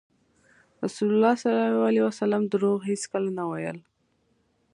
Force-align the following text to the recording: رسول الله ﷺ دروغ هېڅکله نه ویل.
رسول 0.83 1.09
الله 1.15 1.35
ﷺ 1.43 2.41
دروغ 2.53 2.77
هېڅکله 2.89 3.29
نه 3.37 3.43
ویل. 3.49 3.79